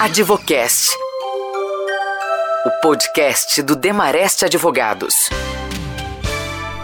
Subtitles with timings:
[0.00, 0.96] Advocast.
[2.64, 5.28] O podcast do Demarest Advogados.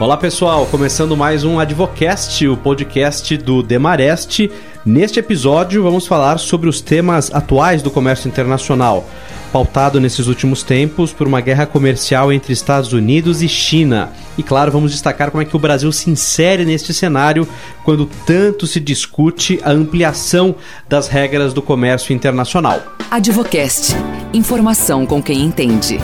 [0.01, 4.50] Olá pessoal, começando mais um Advocast, o podcast do Demarest.
[4.85, 9.09] Neste episódio vamos falar sobre os temas atuais do comércio internacional,
[9.55, 14.11] pautado nesses últimos tempos por uma guerra comercial entre Estados Unidos e China.
[14.36, 17.46] E claro, vamos destacar como é que o Brasil se insere neste cenário
[17.85, 20.57] quando tanto se discute a ampliação
[20.89, 22.82] das regras do comércio internacional.
[23.09, 23.94] Advocast.
[24.32, 26.00] Informação com quem entende.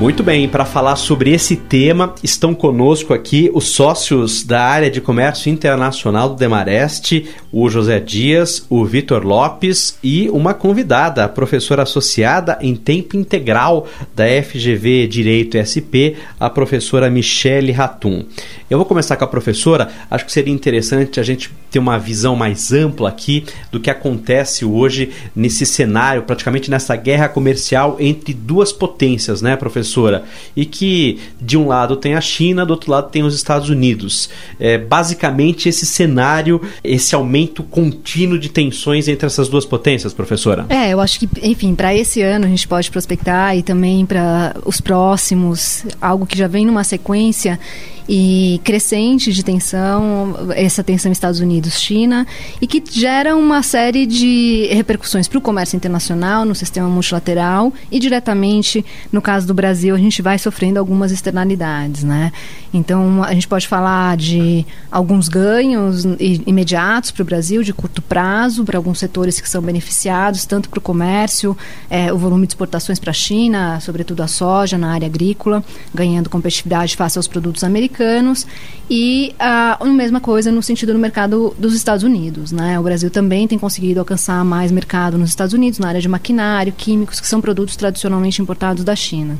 [0.00, 4.98] Muito bem, para falar sobre esse tema, estão conosco aqui os sócios da área de
[4.98, 12.56] comércio internacional do Demarest, o José Dias, o Vitor Lopes e uma convidada, professora associada
[12.62, 13.86] em tempo integral
[14.16, 18.24] da FGV Direito SP, a professora Michele Ratum.
[18.70, 22.34] Eu vou começar com a professora, acho que seria interessante a gente ter uma visão
[22.34, 28.72] mais ampla aqui do que acontece hoje nesse cenário, praticamente nessa guerra comercial entre duas
[28.72, 29.89] potências, né, professor?
[29.90, 30.24] Professora,
[30.56, 34.30] e que de um lado tem a China, do outro lado tem os Estados Unidos.
[34.58, 40.66] É, basicamente, esse cenário, esse aumento contínuo de tensões entre essas duas potências, professora?
[40.68, 44.56] É, eu acho que, enfim, para esse ano a gente pode prospectar e também para
[44.64, 47.58] os próximos, algo que já vem numa sequência
[48.12, 52.26] e crescente de tensão, essa tensão Estados Unidos-China,
[52.60, 58.00] e que gera uma série de repercussões para o comércio internacional, no sistema multilateral e
[58.00, 62.32] diretamente, no caso do Brasil, a gente vai sofrendo algumas externalidades, né?
[62.74, 68.64] Então, a gente pode falar de alguns ganhos imediatos para o Brasil, de curto prazo,
[68.64, 71.56] para alguns setores que são beneficiados, tanto para o comércio,
[71.88, 75.62] é, o volume de exportações para a China, sobretudo a soja na área agrícola,
[75.94, 78.46] ganhando competitividade face aos produtos americanos americanos
[78.88, 82.50] e a mesma coisa no sentido no mercado dos Estados Unidos.
[82.50, 82.78] Né?
[82.78, 86.72] O Brasil também tem conseguido alcançar mais mercado nos Estados Unidos, na área de maquinário,
[86.72, 89.38] químicos, que são produtos tradicionalmente importados da China.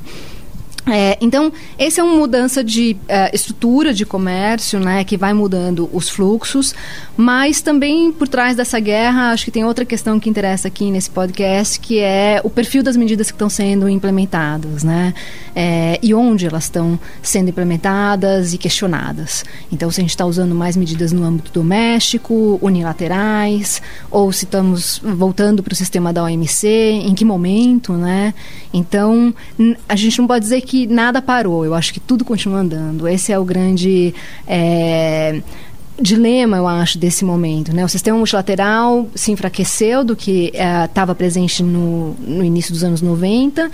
[0.86, 5.90] É, então, essa é uma mudança de uh, estrutura de comércio, né, que vai mudando
[5.92, 6.74] os fluxos,
[7.16, 11.10] mas também por trás dessa guerra, acho que tem outra questão que interessa aqui nesse
[11.10, 15.12] podcast, que é o perfil das medidas que estão sendo implementadas, né,
[15.54, 19.44] é, e onde elas estão sendo implementadas e questionadas.
[19.70, 25.00] Então, se a gente está usando mais medidas no âmbito doméstico, unilaterais, ou se estamos
[25.04, 28.32] voltando para o sistema da OMC, em que momento, né?
[28.72, 29.34] Então,
[29.88, 33.08] a gente não pode dizer que que nada parou, eu acho que tudo continua andando.
[33.08, 34.14] Esse é o grande.
[34.46, 35.42] É,
[36.00, 37.74] dilema, eu acho, desse momento.
[37.74, 37.84] Né?
[37.84, 43.02] O sistema multilateral se enfraqueceu do que estava é, presente no, no início dos anos
[43.02, 43.68] 90,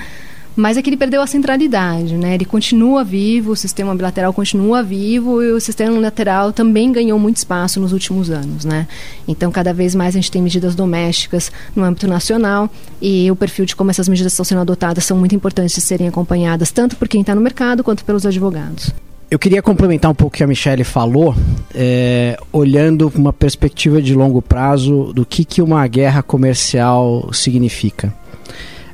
[0.57, 2.35] mas é que ele perdeu a centralidade, né?
[2.35, 7.37] Ele continua vivo, o sistema bilateral continua vivo e o sistema unilateral também ganhou muito
[7.37, 8.89] espaço nos últimos anos, né?
[9.29, 13.67] Então, cada vez mais a gente tem medidas domésticas no âmbito nacional e o perfil
[13.67, 17.07] de como essas medidas estão sendo adotadas são muito importantes de serem acompanhadas, tanto por
[17.07, 18.91] quem está no mercado quanto pelos advogados.
[19.29, 21.35] Eu queria complementar um pouco o que a Michelle falou,
[21.75, 28.15] é, olhando uma perspectiva de longo prazo do que, que uma guerra comercial significa.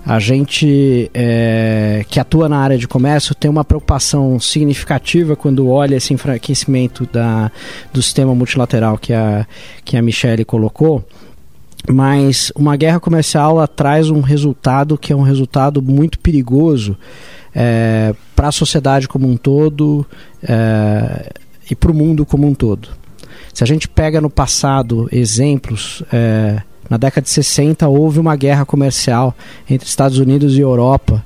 [0.05, 5.95] A gente é, que atua na área de comércio tem uma preocupação significativa quando olha
[5.95, 7.53] esse enfraquecimento da,
[7.93, 9.47] do sistema multilateral que a,
[9.85, 11.05] que a Michelle colocou.
[11.89, 16.97] Mas uma guerra comercial ela traz um resultado que é um resultado muito perigoso
[17.55, 20.05] é, para a sociedade como um todo
[20.43, 21.33] é,
[21.71, 22.89] e para o mundo como um todo.
[23.55, 28.67] Se a gente pega no passado exemplos é, na década de 60 houve uma guerra
[28.67, 29.35] comercial
[29.69, 31.25] entre Estados Unidos e Europa,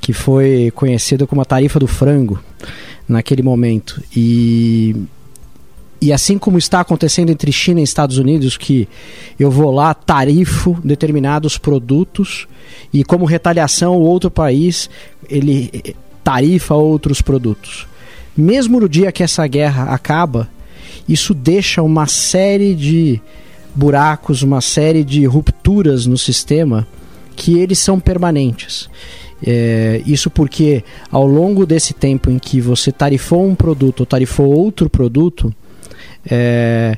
[0.00, 2.42] que foi conhecida como a tarifa do frango
[3.06, 4.02] naquele momento.
[4.16, 4.96] E
[6.00, 8.88] e assim como está acontecendo entre China e Estados Unidos, que
[9.38, 12.48] eu vou lá, tarifo determinados produtos
[12.90, 14.88] e como retaliação o outro país
[15.28, 17.86] ele tarifa outros produtos.
[18.34, 20.48] Mesmo no dia que essa guerra acaba,
[21.06, 23.20] isso deixa uma série de
[23.74, 26.86] buracos, uma série de rupturas no sistema
[27.34, 28.88] que eles são permanentes.
[29.44, 34.46] É, isso porque ao longo desse tempo em que você tarifou um produto ou tarifou
[34.46, 35.52] outro produto,
[36.30, 36.96] é,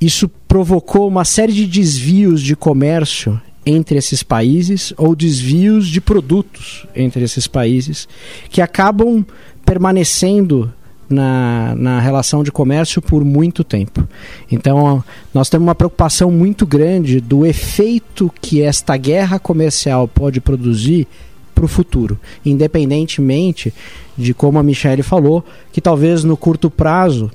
[0.00, 6.86] isso provocou uma série de desvios de comércio entre esses países ou desvios de produtos
[6.94, 8.06] entre esses países
[8.50, 9.24] que acabam
[9.64, 10.70] permanecendo
[11.08, 14.06] na, na relação de comércio por muito tempo.
[14.50, 15.02] Então,
[15.32, 21.06] nós temos uma preocupação muito grande do efeito que esta guerra comercial pode produzir
[21.54, 23.72] para o futuro, independentemente
[24.16, 27.30] de como a Michelle falou, que talvez no curto prazo,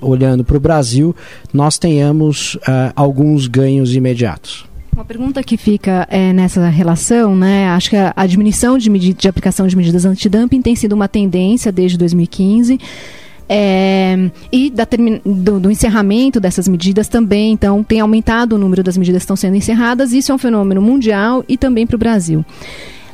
[0.00, 1.14] olhando para o Brasil,
[1.52, 4.66] nós tenhamos uh, alguns ganhos imediatos.
[4.94, 7.68] Uma pergunta que fica é, nessa relação, né?
[7.70, 11.98] Acho que a diminuição de, de aplicação de medidas antidumping tem sido uma tendência desde
[11.98, 12.78] 2015.
[13.48, 14.86] É, e da,
[15.24, 19.36] do, do, encerramento dessas medidas também, então, tem aumentado o número das medidas que estão
[19.36, 20.12] sendo encerradas.
[20.12, 22.44] Isso é um fenômeno mundial e também para o Brasil.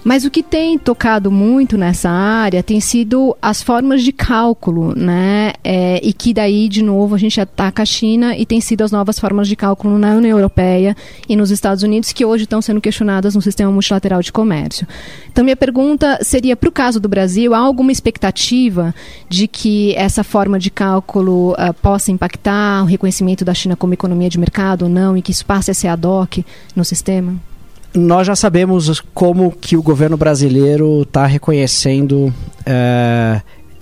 [0.02, 5.52] Mas o que tem tocado muito nessa área tem sido as formas de cálculo, né?
[5.62, 8.90] É, e que daí, de novo, a gente ataca a China e tem sido as
[8.90, 10.96] novas formas de cálculo na União Europeia
[11.28, 14.86] e nos Estados Unidos que hoje estão sendo questionadas no sistema multilateral de comércio.
[15.30, 18.94] Então, minha pergunta seria, para o caso do Brasil, há alguma expectativa
[19.28, 24.30] de que essa forma de cálculo uh, possa impactar o reconhecimento da China como economia
[24.30, 26.38] de mercado ou não e que isso passe a ser ad hoc
[26.74, 27.49] no sistema?
[27.94, 32.32] Nós já sabemos como que o governo brasileiro está reconhecendo
[32.64, 33.40] é,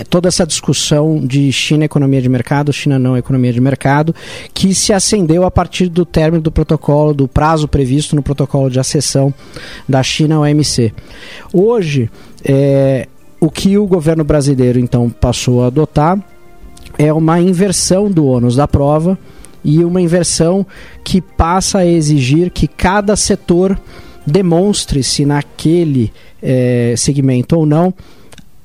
[0.08, 4.14] toda essa discussão de China economia de mercado, China não economia de mercado,
[4.54, 8.80] que se acendeu a partir do término do protocolo, do prazo previsto no protocolo de
[8.80, 9.32] acessão
[9.88, 10.92] da China ao OMC.
[11.52, 12.10] Hoje,
[12.44, 13.08] é,
[13.40, 16.18] o que o governo brasileiro então passou a adotar
[16.96, 19.18] é uma inversão do ônus da prova
[19.64, 20.66] e uma inversão
[21.04, 23.78] que passa a exigir que cada setor
[24.26, 26.12] demonstre se naquele
[26.42, 27.92] é, segmento ou não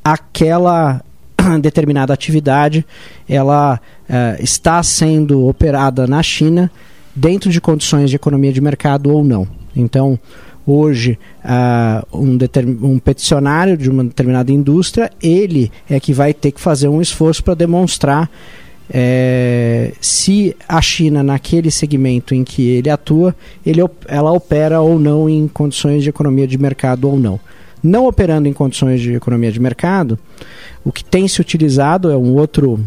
[0.04, 1.02] aquela
[1.62, 2.86] determinada atividade
[3.28, 3.80] ela
[4.10, 6.70] é, está sendo operada na China
[7.16, 9.48] dentro de condições de economia de mercado ou não.
[9.76, 10.20] Então,
[10.66, 12.38] hoje, uh, um,
[12.94, 17.44] um, peticionário de uma determinada indústria, ele é que vai ter que fazer um esforço
[17.44, 18.30] para demonstrar
[18.90, 23.36] é, se a China, naquele segmento em que ele atua,
[23.66, 27.40] ele, ela opera ou não em condições de economia de mercado ou não.
[27.82, 30.18] Não operando em condições de economia de mercado,
[30.84, 32.80] o que tem se utilizado é um outro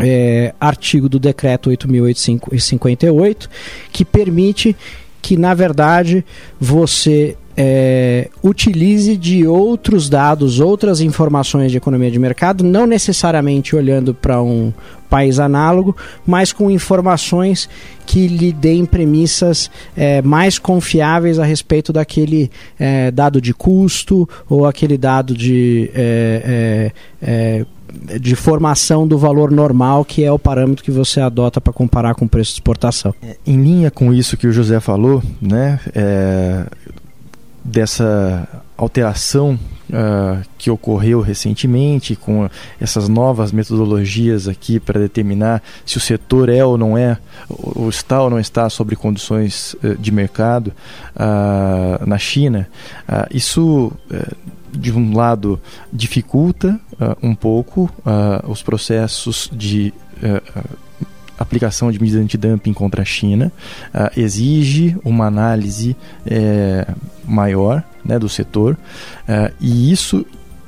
[0.00, 3.48] é, artigo do decreto 8.858
[3.90, 4.76] que permite
[5.20, 6.24] que, na verdade,
[6.60, 14.14] você é, utilize de outros dados, outras informações de economia de mercado, não necessariamente olhando
[14.14, 14.72] para um
[15.08, 15.94] país análogo,
[16.26, 17.68] mas com informações
[18.06, 24.64] que lhe deem premissas é, mais confiáveis a respeito daquele é, dado de custo ou
[24.64, 26.90] aquele dado de é,
[27.20, 27.66] é,
[28.10, 32.14] é, de formação do valor normal, que é o parâmetro que você adota para comparar
[32.14, 33.14] com o preço de exportação.
[33.46, 36.66] Em linha com isso que o José falou, né, é,
[37.64, 39.58] dessa alteração
[39.90, 42.48] uh, que ocorreu recentemente com
[42.80, 47.18] essas novas metodologias aqui para determinar se o setor é ou não é,
[47.48, 50.72] ou está ou não está sobre condições uh, de mercado
[51.14, 52.68] uh, na China,
[53.30, 53.92] isso
[54.72, 55.60] de um lado
[55.92, 56.80] dificulta
[57.22, 57.90] um pouco
[58.48, 59.92] os processos de
[61.42, 63.52] aplicação de medidas antidumping contra a China
[63.94, 65.96] uh, exige uma análise
[66.26, 66.86] é,
[67.24, 68.76] maior né, do setor
[69.28, 70.24] uh, e isso,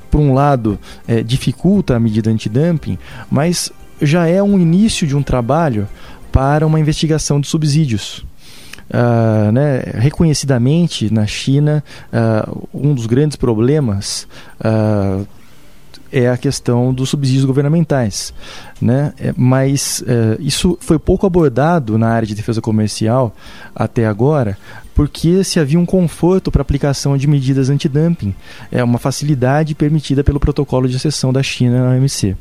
[0.09, 2.97] por um lado, é, dificulta a medida antidumping,
[3.29, 5.87] mas já é um início de um trabalho
[6.31, 8.25] para uma investigação de subsídios.
[8.87, 11.83] Uh, né, reconhecidamente na China,
[12.13, 14.27] uh, um dos grandes problemas
[14.59, 15.25] uh,
[16.11, 18.33] é a questão dos subsídios governamentais.
[18.81, 19.13] Né?
[19.17, 23.35] É, mas é, isso foi pouco abordado na área de defesa comercial
[23.75, 24.57] até agora,
[24.95, 28.33] porque se havia um conforto para aplicação de medidas antidumping,
[28.71, 32.35] é uma facilidade permitida pelo protocolo de exceção da China na OMC.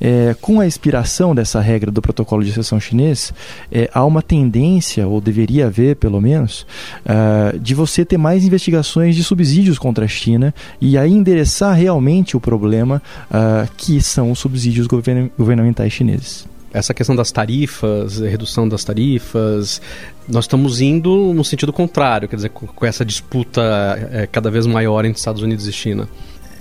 [0.00, 3.34] É, com a expiração dessa regra do protocolo de exceção chinês,
[3.70, 6.64] é, há uma tendência, ou deveria haver pelo menos,
[7.04, 12.36] uh, de você ter mais investigações de subsídios contra a China e aí endereçar realmente
[12.36, 18.68] o problema uh, que são os subsídios govern governamentais chineses essa questão das tarifas, redução
[18.68, 19.80] das tarifas,
[20.28, 23.62] nós estamos indo no sentido contrário, quer dizer, com, essa disputa
[24.10, 26.08] é, cada vez maior entre Estados Unidos e China.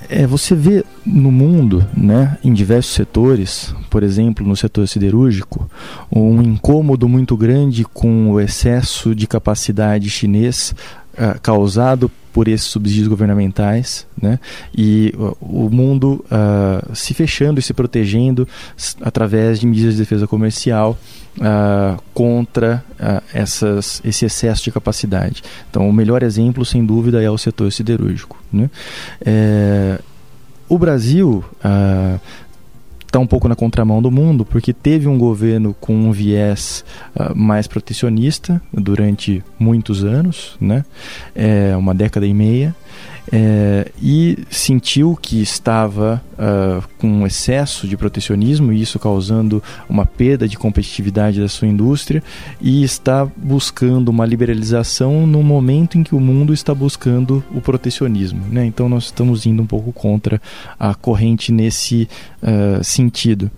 [0.07, 5.69] É, você vê no mundo, né, em diversos setores, por exemplo, no setor siderúrgico,
[6.11, 10.75] um incômodo muito grande com o excesso de capacidade chinês
[11.13, 14.37] uh, causado por esses subsídios governamentais, né?
[14.77, 18.45] E o mundo uh, se fechando e se protegendo
[18.99, 20.97] através de medidas de defesa comercial
[21.37, 25.41] uh, contra uh, essas, esse excesso de capacidade.
[25.69, 28.37] Então, o melhor exemplo, sem dúvida, é o setor siderúrgico.
[28.51, 28.69] Né?
[29.25, 30.01] É,
[30.67, 31.41] o Brasil
[33.15, 36.83] está um pouco na contramão do mundo, porque teve um governo com um viés
[37.15, 40.83] uh, mais protecionista durante muitos anos, né?
[41.33, 42.75] É, uma década e meia,
[43.31, 50.05] é, e sentiu que estava uh, com um excesso de protecionismo e isso causando uma
[50.05, 52.23] perda de competitividade da sua indústria
[52.61, 58.45] e está buscando uma liberalização no momento em que o mundo está buscando o protecionismo.
[58.49, 58.65] Né?
[58.65, 60.41] Então nós estamos indo um pouco contra
[60.79, 62.07] a corrente nesse
[62.43, 63.49] uh, sentido.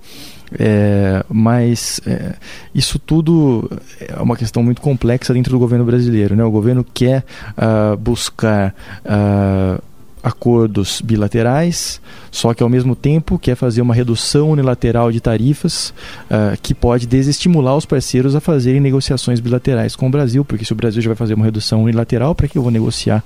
[0.57, 2.33] É, mas é,
[2.73, 6.35] isso tudo é uma questão muito complexa dentro do governo brasileiro.
[6.35, 6.43] Né?
[6.43, 7.23] O governo quer
[7.57, 8.73] uh, buscar
[9.05, 9.81] uh,
[10.23, 12.01] acordos bilaterais,
[12.31, 15.93] só que ao mesmo tempo quer fazer uma redução unilateral de tarifas
[16.25, 20.73] uh, que pode desestimular os parceiros a fazerem negociações bilaterais com o Brasil, porque se
[20.73, 23.23] o Brasil já vai fazer uma redução unilateral, para que eu vou negociar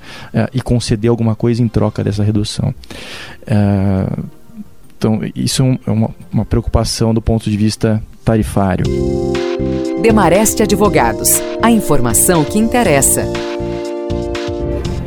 [0.54, 2.74] e conceder alguma coisa em troca dessa redução?
[5.02, 8.86] Então, isso é, é uma, uma preocupação do ponto de vista tarifário.
[10.00, 11.42] Demareste Advogados.
[11.60, 13.26] A informação que interessa.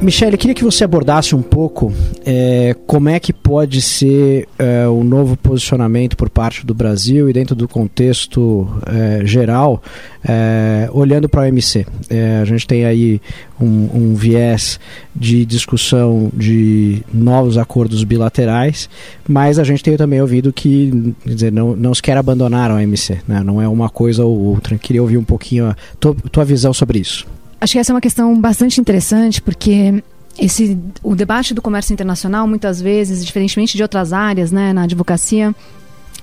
[0.05, 1.91] Michele, queria que você abordasse um pouco
[2.27, 7.33] é, como é que pode ser é, o novo posicionamento por parte do Brasil e
[7.33, 9.83] dentro do contexto é, geral,
[10.23, 11.87] é, olhando para a OMC.
[12.11, 13.19] É, a gente tem aí
[13.59, 14.79] um, um, viés
[15.17, 18.91] de discussão de novos acordos bilaterais,
[19.27, 23.21] mas a gente tem também ouvido que dizer, não, não se quer abandonar a OMC,
[23.27, 23.43] né?
[23.43, 24.77] não é uma coisa ou outra.
[24.77, 27.27] Queria ouvir um pouquinho a tua, tua visão sobre isso.
[27.65, 30.05] Acho que essa é uma questão bastante interessante, porque
[30.39, 35.55] esse, o debate do comércio internacional, muitas vezes, diferentemente de outras áreas, né, na advocacia,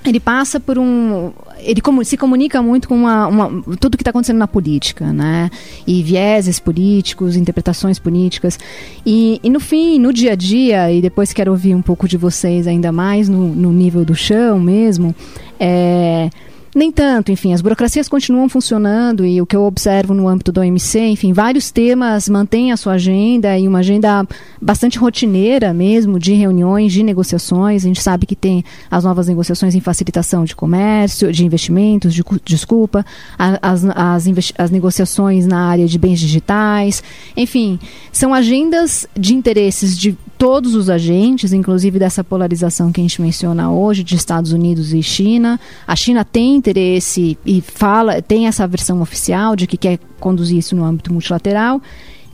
[0.06, 4.38] ele passa por um ele se comunica muito com uma, uma tudo que está acontecendo
[4.38, 5.50] na política né
[5.86, 8.60] e vieses políticos interpretações políticas.
[9.06, 12.18] E, e, no fim no dia a dia e depois quero ouvir um pouco de
[12.18, 15.16] vocês ainda mais no, no nível do chão mesmo
[15.60, 16.30] é,
[16.74, 20.62] nem tanto, enfim, as burocracias continuam funcionando e o que eu observo no âmbito do
[20.62, 24.26] OMC, enfim, vários temas mantêm a sua agenda e uma agenda
[24.62, 27.84] bastante rotineira mesmo, de reuniões, de negociações.
[27.84, 32.24] A gente sabe que tem as novas negociações em facilitação de comércio, de investimentos, de,
[32.46, 33.06] desculpa,
[33.38, 34.24] as, as,
[34.58, 37.04] as negociações na área de bens digitais,
[37.36, 37.80] enfim,
[38.14, 43.72] são agendas de interesses de todos os agentes, inclusive dessa polarização que a gente menciona
[43.72, 45.60] hoje de Estados Unidos e China.
[45.86, 50.76] A China tem interesse e fala, tem essa versão oficial de que quer conduzir isso
[50.76, 51.80] no âmbito multilateral.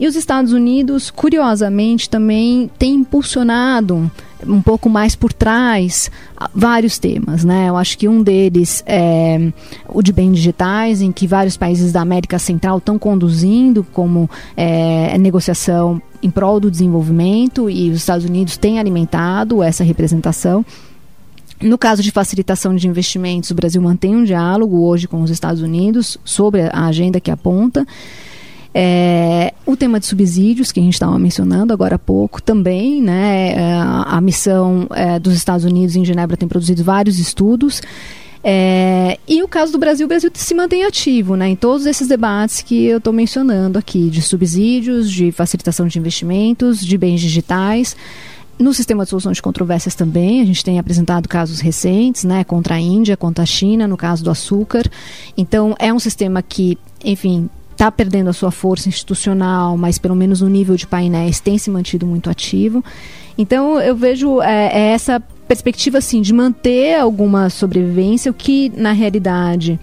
[0.00, 4.10] E os Estados Unidos, curiosamente, também têm impulsionado
[4.46, 6.10] um pouco mais por trás
[6.54, 7.68] vários temas, né?
[7.68, 9.52] Eu acho que um deles é
[9.88, 15.18] o de bens digitais, em que vários países da América Central estão conduzindo como é,
[15.18, 20.64] negociação em prol do desenvolvimento e os Estados Unidos têm alimentado essa representação.
[21.60, 25.60] No caso de facilitação de investimentos, o Brasil mantém um diálogo hoje com os Estados
[25.60, 27.84] Unidos sobre a agenda que aponta.
[28.74, 33.52] É, o tema de subsídios, que a gente estava mencionando agora há pouco, também, né?
[33.52, 37.80] É, a missão é, dos Estados Unidos em Genebra tem produzido vários estudos.
[38.42, 42.06] É, e o caso do Brasil, o Brasil se mantém ativo né, em todos esses
[42.06, 47.96] debates que eu estou mencionando aqui, de subsídios, de facilitação de investimentos, de bens digitais.
[48.58, 52.74] No sistema de solução de controvérsias também, a gente tem apresentado casos recentes, né, contra
[52.74, 54.88] a Índia, contra a China, no caso do açúcar.
[55.36, 60.42] Então, é um sistema que, enfim, está perdendo a sua força institucional, mas pelo menos
[60.42, 62.84] o nível de painéis tem se mantido muito ativo.
[63.36, 68.90] Então, eu vejo é, é essa perspectiva, assim, de manter alguma sobrevivência, o que, na
[68.90, 69.78] realidade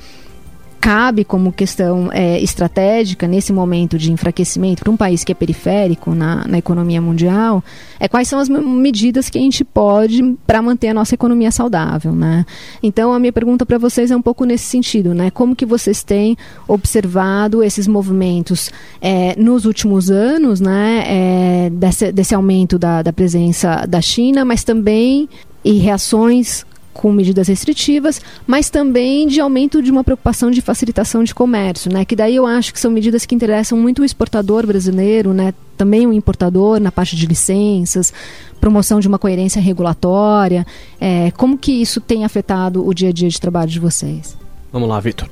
[0.85, 6.13] cabe como questão é, estratégica nesse momento de enfraquecimento para um país que é periférico
[6.13, 7.63] na, na economia mundial
[7.99, 12.11] é quais são as medidas que a gente pode para manter a nossa economia saudável,
[12.11, 12.45] né?
[12.83, 15.31] Então a minha pergunta para vocês é um pouco nesse sentido, né?
[15.31, 16.37] Como que vocês têm
[16.67, 18.69] observado esses movimentos
[19.01, 21.03] é, nos últimos anos, né?
[21.07, 25.27] É, desse, desse aumento da, da presença da China, mas também
[25.63, 26.63] e reações
[26.95, 32.05] com medidas restritivas, mas também de aumento de uma preocupação de facilitação de comércio, né?
[32.05, 35.53] Que daí eu acho que são medidas que interessam muito o exportador brasileiro, né?
[35.77, 38.13] Também o importador na parte de licenças,
[38.61, 40.65] promoção de uma coerência regulatória.
[40.99, 44.37] É, como que isso tem afetado o dia a dia de trabalho de vocês?
[44.71, 45.29] Vamos lá, Vitor.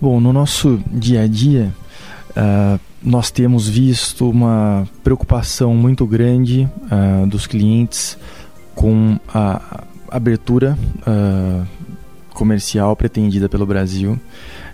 [0.00, 1.74] Bom, no nosso dia a dia,
[2.30, 8.16] uh, nós temos visto uma preocupação muito grande uh, dos clientes
[8.76, 10.76] com a abertura
[11.06, 11.66] uh,
[12.34, 14.18] comercial pretendida pelo Brasil.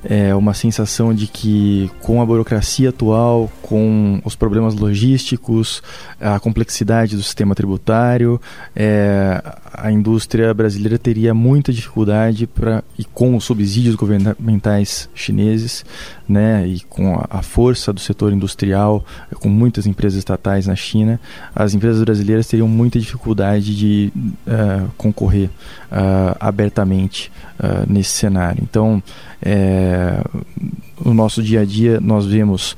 [0.09, 5.83] É, uma sensação de que com a burocracia atual, com os problemas logísticos,
[6.21, 8.41] a complexidade do sistema tributário,
[8.75, 15.85] é, a indústria brasileira teria muita dificuldade para e com os subsídios governamentais chineses,
[16.29, 19.05] né, e com a, força do setor industrial,
[19.41, 21.21] com muitas empresas estatais na China,
[21.55, 25.49] as empresas brasileiras teriam muita dificuldade de uh, concorrer
[25.91, 28.63] uh, abertamente uh, nesse cenário.
[28.63, 29.03] Então,
[29.41, 29.96] é,
[31.05, 32.77] no nosso dia a dia nós vemos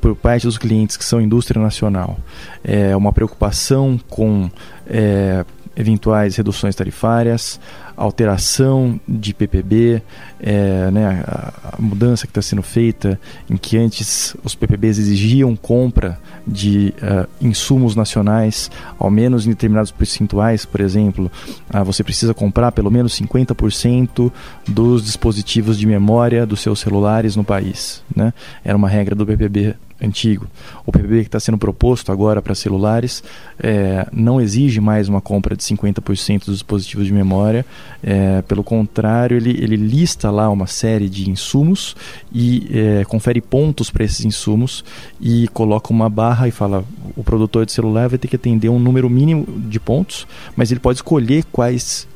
[0.00, 2.18] por parte dos clientes que são indústria nacional
[2.62, 4.50] é, uma preocupação com
[4.86, 5.44] é,
[5.78, 7.60] eventuais reduções tarifárias,
[7.96, 10.02] alteração de PPB,
[10.40, 13.18] é, né, a, a, mudança que está sendo feita,
[13.48, 19.92] em que antes os PPBs exigiam compra de uh, insumos nacionais, ao menos em determinados
[19.92, 21.30] percentuais, por exemplo,
[21.72, 24.32] uh, você precisa comprar pelo menos 50%
[24.66, 28.02] dos dispositivos de memória dos seus celulares no país.
[28.14, 28.32] Né?
[28.64, 30.46] Era uma regra do PPB antigo.
[30.86, 33.22] O PPB que está sendo proposto agora para celulares
[33.58, 37.66] é, não exige mais uma compra de 50% dos dispositivos de memória.
[38.02, 41.96] É, pelo contrário, ele, ele lista lá uma série de insumos
[42.32, 44.84] e é, confere pontos para esses insumos
[45.20, 46.84] e coloca uma barra e fala
[47.16, 50.80] o produtor de celular vai ter que atender um número mínimo de pontos, mas ele
[50.80, 52.06] pode escolher quais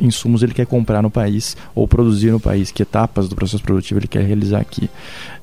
[0.00, 4.00] insumos ele quer comprar no país ou produzir no país, que etapas do processo produtivo
[4.00, 4.84] ele quer realizar aqui.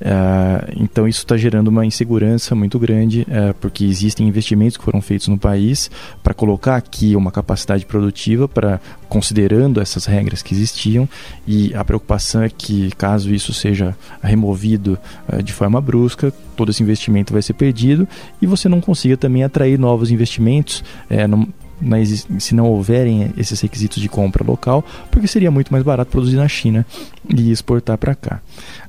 [0.01, 5.01] Uh, então isso está gerando uma insegurança muito grande, uh, porque existem investimentos que foram
[5.01, 5.91] feitos no país
[6.23, 11.09] para colocar aqui uma capacidade produtiva para considerando essas regras que existiam
[11.47, 14.97] e a preocupação é que caso isso seja removido
[15.31, 18.07] uh, de forma brusca, todo esse investimento vai ser perdido
[18.41, 20.83] e você não consiga também atrair novos investimentos.
[21.29, 21.47] No,
[22.39, 26.47] se não houverem esses requisitos de compra local, porque seria muito mais barato produzir na
[26.47, 26.85] China
[27.27, 28.41] e exportar para cá.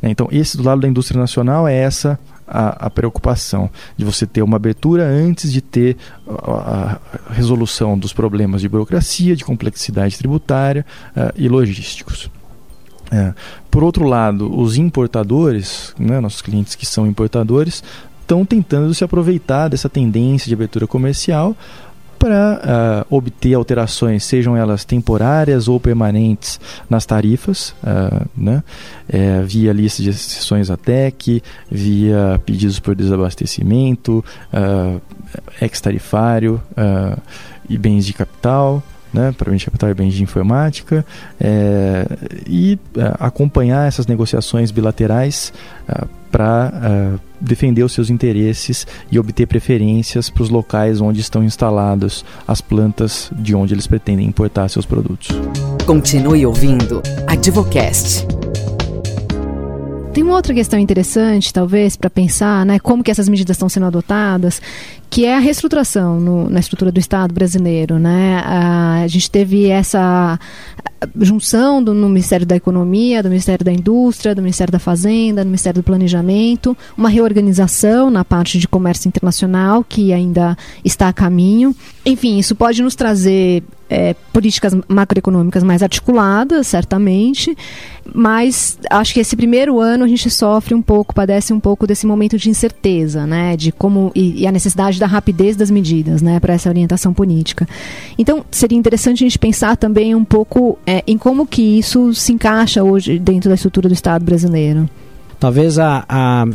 [0.02, 0.10] Né?
[0.10, 4.42] Então, esse do lado da indústria nacional é essa a, a, preocupação de você ter
[4.42, 5.96] uma abertura antes de ter
[6.28, 10.84] a, a resolução dos problemas de burocracia, de complexidade tributária
[11.16, 12.28] uh, e logísticos.
[13.12, 13.32] É.
[13.70, 17.82] Por outro lado, os importadores, né, nossos clientes que são importadores,
[18.20, 21.56] estão tentando se aproveitar dessa tendência de abertura comercial
[22.20, 28.62] para uh, obter alterações, sejam elas temporárias ou permanentes, nas tarifas, uh, né?
[29.08, 34.22] É, via lista de exceções ATEC, via pedidos por desabastecimento,
[34.52, 35.00] uh,
[35.60, 36.62] ex-tarifário
[37.68, 38.82] e bens de capital.
[39.12, 41.04] Né, para bens de capital e bens de informática,
[41.40, 42.06] é,
[42.46, 42.78] e
[43.18, 45.52] acompanhar essas negociações bilaterais
[46.30, 46.72] para
[47.16, 52.60] uh, defender os seus interesses e obter preferências para os locais onde estão instaladas as
[52.60, 55.28] plantas de onde eles pretendem importar seus produtos.
[55.86, 58.39] Continue ouvindo Advocast.
[60.12, 63.86] Tem uma outra questão interessante, talvez, para pensar, né, como que essas medidas estão sendo
[63.86, 64.60] adotadas,
[65.08, 68.42] que é a reestruturação no, na estrutura do Estado brasileiro, né?
[68.44, 70.38] A, gente teve essa
[71.20, 75.46] junção do, no Ministério da Economia, do Ministério da Indústria, do Ministério da Fazenda, do
[75.46, 81.74] Ministério do Planejamento, uma reorganização na parte de comércio internacional que ainda está a caminho.
[82.04, 87.56] Enfim, isso pode nos trazer é, políticas macroeconômicas mais articuladas, certamente,
[88.14, 92.06] mas acho que esse primeiro ano a gente sofre um pouco, padece um pouco desse
[92.06, 96.38] momento de incerteza, né, de como e, e a necessidade da rapidez das medidas, né,
[96.38, 97.68] para essa orientação política.
[98.16, 102.32] Então seria interessante a gente pensar também um pouco é, em como que isso se
[102.32, 104.88] encaixa hoje dentro da estrutura do Estado brasileiro.
[105.40, 106.46] Talvez a, a,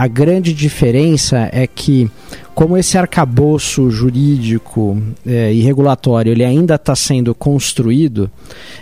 [0.00, 2.10] a grande diferença é que
[2.54, 8.30] como esse arcabouço jurídico é, e regulatório ele ainda está sendo construído,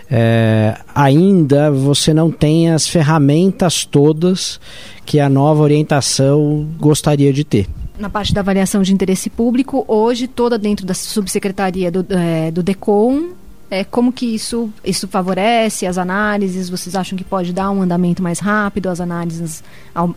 [0.08, 4.60] é, ainda você não tem as ferramentas todas
[5.04, 7.66] que a nova orientação gostaria de ter.
[7.98, 12.62] Na parte da avaliação de interesse público, hoje toda dentro da subsecretaria do, é, do
[12.62, 13.30] DECOM,
[13.70, 16.70] é, como que isso, isso favorece as análises?
[16.70, 19.62] Vocês acham que pode dar um andamento mais rápido às análises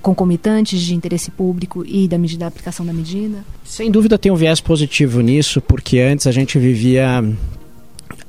[0.02, 3.40] concomitantes de interesse público e da medida da aplicação da medida?
[3.66, 7.24] Sem dúvida tem um viés positivo nisso, porque antes a gente vivia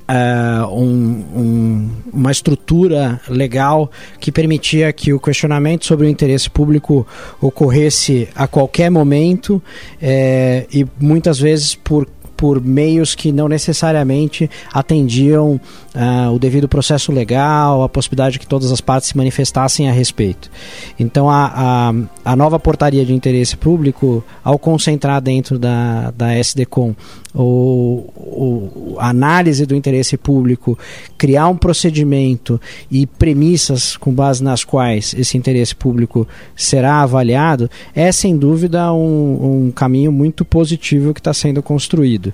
[0.03, 7.07] Uh, um, um, uma estrutura legal que permitia que o questionamento sobre o interesse público
[7.41, 9.63] ocorresse a qualquer momento
[10.03, 12.07] é, e muitas vezes por
[12.43, 15.61] por meios que não necessariamente atendiam
[15.95, 19.93] uh, o devido processo legal, a possibilidade de que todas as partes se manifestassem a
[19.93, 20.51] respeito.
[20.99, 26.97] Então, a, a, a nova portaria de interesse público, ao concentrar dentro da, da SDCOM
[27.35, 30.79] o, a análise do interesse público,
[31.17, 38.13] criar um procedimento e premissas com base nas quais esse interesse público será avaliado, é
[38.13, 42.32] sem dúvida um, um caminho muito positivo que está sendo construído.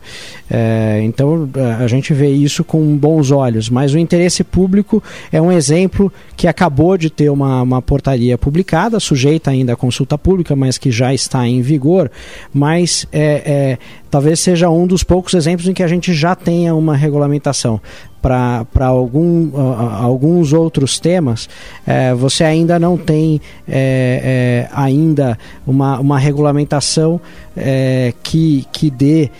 [0.50, 5.52] É, então a gente vê isso com bons olhos, mas o interesse público é um
[5.52, 10.78] exemplo que acabou de ter uma, uma portaria publicada, sujeita ainda à consulta pública, mas
[10.78, 12.10] que já está em vigor,
[12.52, 13.78] mas é, é
[14.10, 17.80] talvez seja um dos poucos exemplos em que a gente já tenha uma regulamentação.
[18.20, 21.48] Para algum, alguns outros temas,
[21.86, 27.20] é, você ainda não tem é, é, ainda uma, uma regulamentação
[28.22, 29.30] que, que dê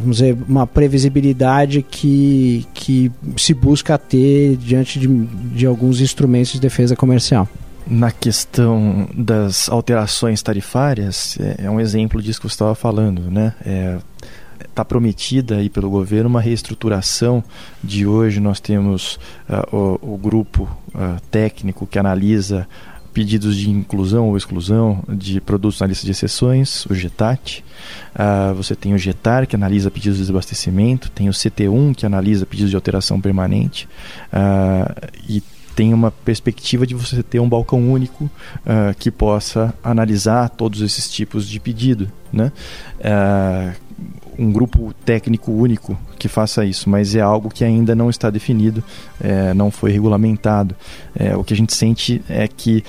[0.00, 6.60] vamos dizer, uma previsibilidade que, que se busca ter diante de, de alguns instrumentos de
[6.60, 7.48] defesa comercial.
[7.86, 13.52] Na questão das alterações tarifárias, é, é um exemplo disso que você estava falando, né?
[14.74, 17.44] Está prometida aí pelo governo uma reestruturação
[17.80, 22.66] de hoje nós temos uh, o, o, grupo uh, técnico que analisa
[23.12, 27.64] pedidos de inclusão ou exclusão de produtos na lista de exceções, o GETAT.
[28.16, 32.44] Uh, você tem o GETAR, que analisa pedidos de desabastecimento, tem o CT1, que analisa
[32.44, 33.88] pedidos de alteração permanente,
[35.28, 35.40] e
[35.74, 41.10] tem uma perspectiva de você ter um balcão único uh, que possa analisar todos esses
[41.10, 42.52] tipos de pedido, né?
[43.00, 43.83] Uh,
[44.38, 48.82] um grupo técnico único que faça isso, mas é algo que ainda não está definido,
[49.20, 50.74] é, não foi regulamentado.
[51.14, 52.84] É, o que a gente sente é que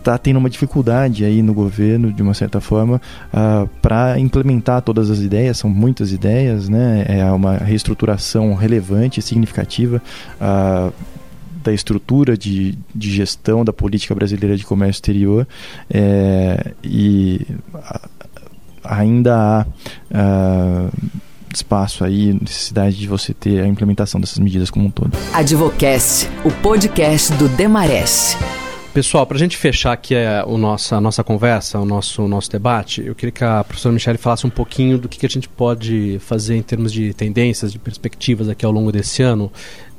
[0.00, 3.00] está tendo uma dificuldade aí no governo, de uma certa forma,
[3.32, 7.04] uh, para implementar todas as ideias, são muitas ideias, né?
[7.06, 10.02] é uma reestruturação relevante significativa.
[10.40, 10.92] Uh,
[11.62, 15.46] da estrutura de, de gestão da política brasileira de comércio exterior
[15.90, 17.46] é, e
[18.90, 19.66] ainda há
[20.10, 21.10] uh,
[21.54, 25.16] espaço aí, necessidade de você ter a implementação dessas medidas como um todo.
[25.32, 28.36] Advocast, o podcast do Demarest.
[28.92, 32.50] Pessoal, para a gente fechar aqui a, o nossa, a nossa conversa, o nosso, nosso
[32.50, 35.48] debate, eu queria que a professora Michele falasse um pouquinho do que, que a gente
[35.48, 39.50] pode fazer em termos de tendências, de perspectivas aqui ao longo desse ano.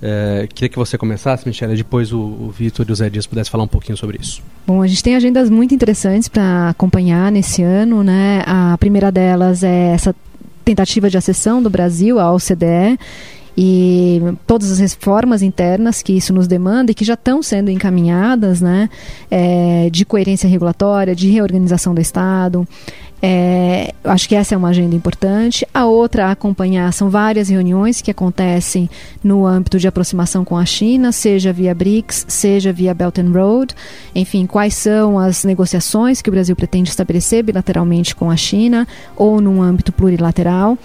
[0.02, 3.50] É, queria que você começasse, Michele, depois o, o Vitor e o Zé Dias pudessem
[3.50, 4.42] falar um pouquinho sobre isso.
[4.68, 8.44] Bom, a gente tem agendas muito interessantes para acompanhar nesse ano, né?
[8.46, 10.14] A primeira delas é essa
[10.66, 13.00] tentativa de acessão do Brasil à OCDE
[13.58, 18.62] e todas as reformas internas que isso nos demanda e que já estão sendo encaminhadas,
[18.62, 18.90] né,
[19.30, 22.68] é, de coerência regulatória, de reorganização do Estado.
[23.24, 25.66] É, acho que essa é uma agenda importante.
[25.72, 28.90] A outra a acompanhar são várias reuniões que acontecem
[29.24, 33.76] no âmbito de aproximação com a China, seja via BRICS, seja via Belt and Road.
[34.16, 39.40] Enfim, quais são as negociações que o Brasil pretende estabelecer bilateralmente com a China ou
[39.40, 40.78] num âmbito plurilateral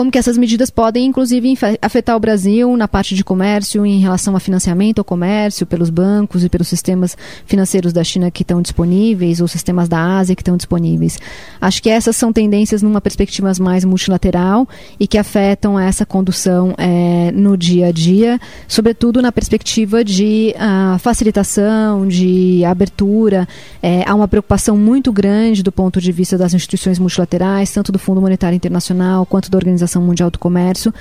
[0.00, 4.34] como que essas medidas podem, inclusive, afetar o Brasil na parte de comércio, em relação
[4.34, 9.42] a financiamento ao comércio, pelos bancos e pelos sistemas financeiros da China que estão disponíveis,
[9.42, 11.18] ou sistemas da Ásia que estão disponíveis.
[11.60, 14.66] Acho que essas são tendências numa perspectiva mais multilateral
[14.98, 20.98] e que afetam essa condução é, no dia a dia, sobretudo na perspectiva de uh,
[20.98, 23.46] facilitação, de abertura.
[23.82, 27.98] É, há uma preocupação muito grande do ponto de vista das instituições multilaterais, tanto do
[27.98, 30.92] Fundo Monetário Internacional quanto da Organização Organização Mundial do Comércio,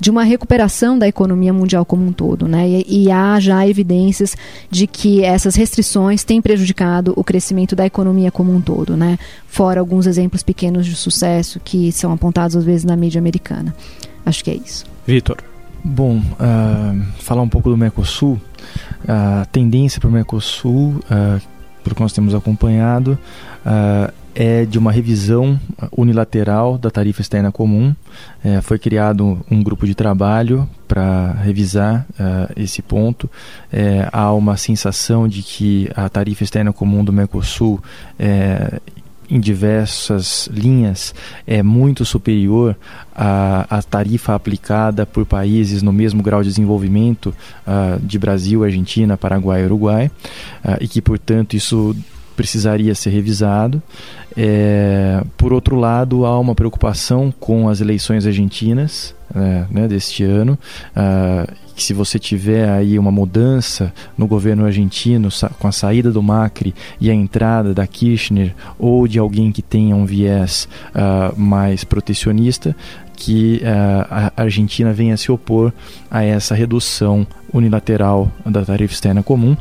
[0.00, 2.48] de uma recuperação da economia mundial como um todo.
[2.48, 2.68] Né?
[2.68, 4.36] E, e, há já evidências
[4.70, 9.18] de que essas restrições têm prejudicado o crescimento da economia como um todo, né?
[9.46, 13.74] fora alguns exemplos pequenos de sucesso que são apontados às vezes na mídia americana.
[14.24, 14.84] Acho que é isso.
[15.06, 15.38] Vitor.
[15.84, 18.40] Bom, uh, falar um pouco do Mercosul.
[19.06, 21.40] A tendência para o Mercosul, uh,
[21.82, 23.18] pelo que nós temos acompanhado,
[23.64, 25.58] uh, é de uma revisão
[25.90, 27.92] unilateral da tarifa externa comum.
[28.44, 33.28] É, foi criado um grupo de trabalho para revisar uh, esse ponto.
[33.72, 37.82] É, há uma sensação de que a tarifa externa comum do Mercosul
[38.16, 38.80] é,
[39.28, 41.12] em diversas linhas
[41.44, 42.76] é muito superior
[43.12, 47.34] à, à, tarifa aplicada por países no mesmo grau de desenvolvimento
[47.66, 50.12] uh, de Brasil, Argentina, Paraguai e Uruguai,
[50.64, 51.96] uh, e que, portanto, isso
[52.38, 53.82] precisaria ser revisado.
[54.36, 60.56] É, por outro lado, há uma preocupação com as eleições argentinas é, né, deste ano,
[60.96, 66.22] uh, que se você tiver aí uma mudança no governo argentino com a saída do
[66.22, 71.82] Macri e a entrada da Kirchner ou de alguém que tenha um viés uh, mais
[71.82, 72.74] protecionista,
[73.16, 75.72] que uh, a Argentina venha se opor
[76.08, 79.56] a essa redução unilateral da tarifa externa comum.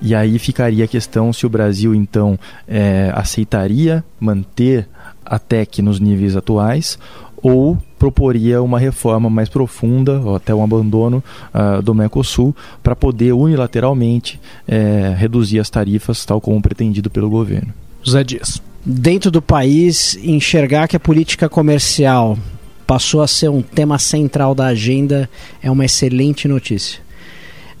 [0.00, 4.88] E aí ficaria a questão se o Brasil então é, aceitaria manter
[5.24, 6.98] a TEC nos níveis atuais
[7.44, 13.34] ou proporia uma reforma mais profunda, ou até um abandono uh, do Mercosul, para poder
[13.34, 17.68] unilateralmente é, reduzir as tarifas, tal como pretendido pelo governo.
[18.02, 18.62] José Dias.
[18.84, 22.38] Dentro do país, enxergar que a política comercial
[22.86, 25.28] passou a ser um tema central da agenda
[25.62, 27.00] é uma excelente notícia.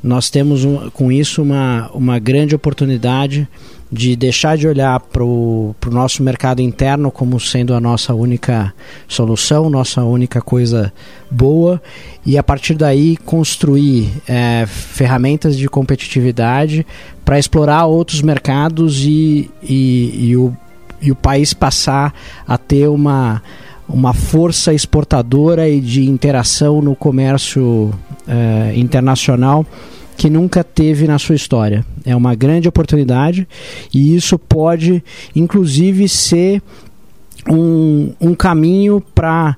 [0.04, 3.48] Nós temos um, com isso uma, uma grande oportunidade
[3.90, 8.74] de deixar de olhar para o nosso mercado interno como sendo a nossa única
[9.08, 10.92] solução, nossa única coisa
[11.30, 11.80] boa,
[12.26, 16.86] e a partir daí construir é, ferramentas de competitividade
[17.24, 20.54] para explorar outros mercados e, e, e, o,
[21.00, 22.12] e o país passar
[22.46, 23.40] a ter uma,
[23.88, 27.92] uma força exportadora e de interação no comércio
[28.26, 29.66] é, internacional
[30.16, 31.84] que nunca teve na sua história.
[32.04, 33.48] É uma grande oportunidade
[33.92, 35.02] e isso pode,
[35.34, 36.62] inclusive, ser
[37.50, 39.56] um, um caminho para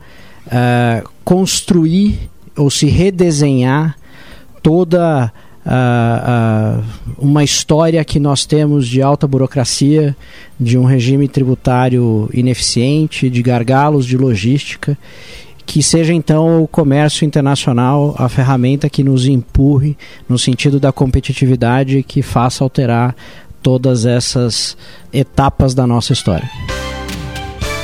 [0.50, 3.96] eh, construir ou se redesenhar
[4.62, 5.32] toda
[5.66, 6.84] uh, uh,
[7.18, 10.16] uma história que nós temos de alta burocracia,
[10.58, 14.96] de um regime tributário ineficiente, de gargalos de logística
[15.66, 19.98] que seja então o comércio internacional a ferramenta que nos empurre
[20.28, 23.16] no sentido da competitividade que faça alterar
[23.60, 24.76] todas essas
[25.12, 26.48] etapas da nossa história.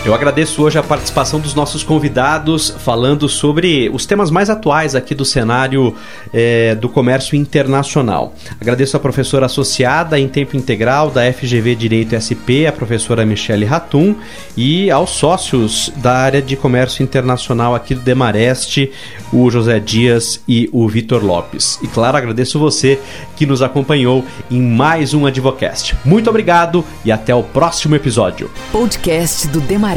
[0.05, 5.15] Eu agradeço hoje a participação dos nossos convidados falando sobre os temas mais atuais aqui
[5.15, 5.95] do cenário
[6.33, 8.35] é, do comércio internacional.
[8.61, 14.17] Agradeço a professora associada em tempo integral da FGV Direito SP, a professora Michele Ratum,
[14.57, 18.91] e aos sócios da área de comércio internacional aqui do Demareste,
[19.33, 21.79] o José Dias e o Vitor Lopes.
[21.81, 22.99] E claro, agradeço você
[23.37, 25.95] que nos acompanhou em mais um Advocast.
[26.05, 28.51] Muito obrigado e até o próximo episódio.
[28.73, 29.92] Podcast do Demareste.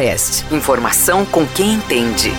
[0.51, 2.34] Informação com quem entende.